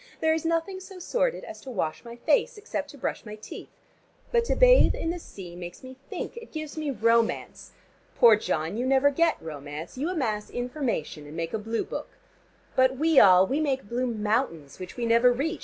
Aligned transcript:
There 0.19 0.33
is 0.33 0.45
nothing 0.45 0.79
so 0.79 0.97
sordid 0.97 1.43
as 1.43 1.61
to 1.61 1.69
wash 1.69 2.03
my 2.03 2.15
face, 2.15 2.57
except 2.57 2.89
to 2.89 2.97
brush 2.97 3.23
my 3.23 3.35
teeth. 3.35 3.69
But 4.31 4.45
to 4.45 4.55
bathe 4.55 4.95
in 4.95 5.11
the 5.11 5.19
sea 5.19 5.55
makes 5.55 5.83
me 5.83 5.95
think: 6.09 6.37
it 6.37 6.51
gives 6.51 6.75
me 6.75 6.89
romance. 6.89 7.73
Poor 8.15 8.35
John, 8.35 8.77
you 8.77 8.85
never 8.87 9.11
get 9.11 9.37
romance. 9.39 9.99
You 9.99 10.09
amass 10.09 10.49
information, 10.49 11.27
and 11.27 11.37
make 11.37 11.53
a 11.53 11.59
Blue 11.59 11.83
Book. 11.83 12.09
But 12.75 12.97
we 12.97 13.19
all, 13.19 13.45
we 13.45 13.59
make 13.59 13.87
blue 13.87 14.07
mountains, 14.07 14.79
which 14.79 14.97
we 14.97 15.05
never 15.05 15.31
reach. 15.31 15.59